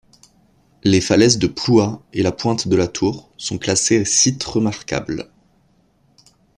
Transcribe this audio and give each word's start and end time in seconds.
Les 0.83 0.99
falaises 0.99 1.37
de 1.37 1.45
Plouha 1.45 2.01
et 2.11 2.23
la 2.23 2.31
pointe 2.31 2.67
de 2.67 2.75
la 2.75 2.87
Tour 2.87 3.29
sont 3.37 3.59
classées 3.59 4.03
sites 4.03 4.43
remarquables. 4.43 5.29